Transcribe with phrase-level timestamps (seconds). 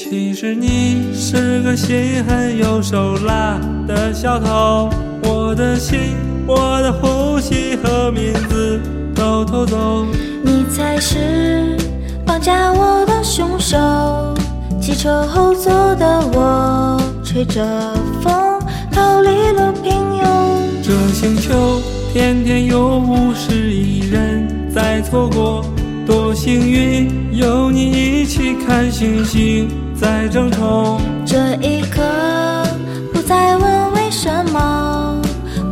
[0.00, 4.88] 其实你是个心狠又手辣的小偷，
[5.24, 6.14] 我的心、
[6.46, 8.80] 我的呼吸和名字
[9.12, 10.06] 都偷走。
[10.44, 11.76] 你才是
[12.24, 13.76] 绑架我的凶手。
[14.80, 17.60] 汽车后座的我吹着
[18.22, 18.32] 风
[18.92, 20.24] 逃离了平庸。
[20.80, 21.80] 这星球
[22.12, 25.64] 天天有五十亿人在错过，
[26.08, 30.98] 多幸运有你一起看星星在争宠。
[31.26, 32.00] 这一刻，
[33.12, 35.20] 不再问为什么，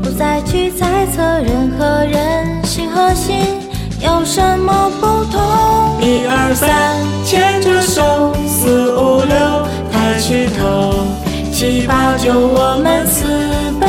[0.03, 3.35] 不再去猜测人和人心和心
[3.99, 5.41] 有什么不同。
[6.03, 6.69] 一二三，
[7.25, 8.03] 牵着手；
[8.47, 11.07] 四五六，抬起头；
[11.51, 13.25] 七八九，我们私
[13.81, 13.89] 奔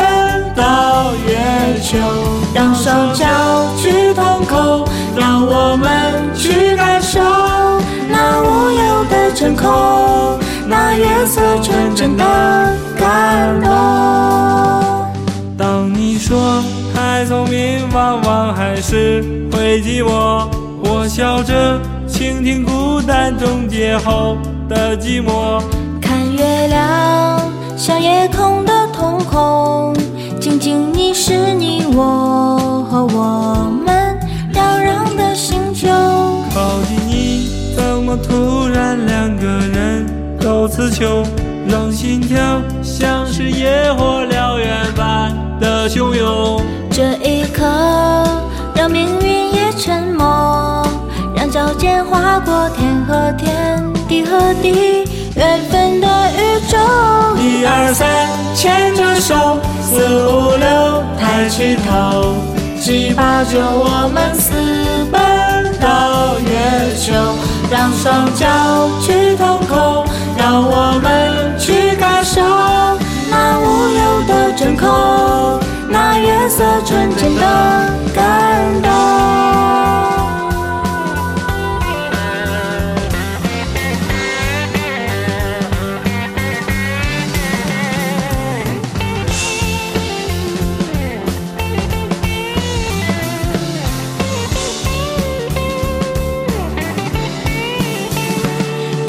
[0.55, 1.97] 到月球。
[2.53, 3.13] 让双
[9.47, 12.23] 忧的真空，那月色纯真的
[12.97, 13.69] 感动。
[15.57, 16.61] 当你说
[16.93, 20.47] 太聪明，往往还是会寂寞。
[20.83, 24.37] 我笑着倾听孤单终结后
[24.67, 25.61] 的寂寞。
[26.01, 27.41] 看月亮
[27.77, 29.95] 像夜空的瞳孔，
[30.39, 34.19] 静静凝视你我和我们
[34.53, 35.87] 扰攘的星球。
[36.53, 39.16] 靠近你，怎么突然两
[40.67, 41.25] 都词穷？
[41.65, 42.37] 让心跳
[42.83, 46.61] 像是野火燎原般的汹涌。
[46.91, 47.63] 这一刻，
[48.75, 50.85] 让命运也沉默，
[51.33, 55.05] 让脚尖划过天和天，地和地，
[55.37, 56.77] 缘分的宇宙。
[57.39, 62.35] 一二三，牵着手；四五六，抬起头；
[62.81, 64.51] 七八九，我们私
[65.13, 67.13] 奔到月球。
[67.69, 68.47] 让双脚
[69.01, 70.05] 去腾空，
[70.37, 71.26] 让我们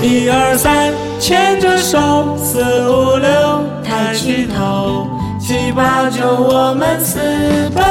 [0.01, 1.99] 一二三，牵着手；
[2.43, 3.29] 四五六，
[3.85, 5.07] 抬起头；
[5.41, 7.19] 七八九，我们私
[7.75, 7.85] 奔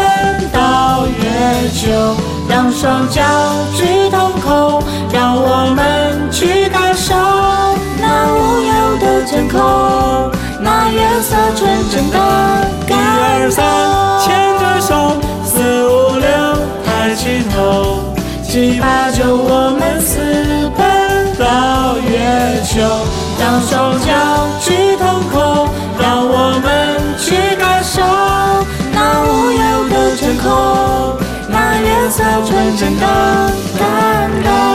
[0.52, 2.16] 到月球。
[2.50, 3.22] 让双脚
[3.76, 4.82] 去腾空，
[5.12, 7.14] 让我们去感受
[8.00, 9.60] 那无忧的真空，
[10.62, 12.18] 那月色纯真的
[12.88, 13.66] 感一二三，
[14.24, 16.32] 牵着手；四五六，
[16.86, 18.00] 抬起头；
[18.42, 20.27] 七八九，我们私
[22.78, 22.88] 月球。
[23.40, 24.12] 让双脚
[24.60, 28.02] 去腾空，让我们去感受
[28.92, 31.18] 那无忧的真空，
[31.48, 33.06] 那月色纯真的
[33.78, 34.67] 感动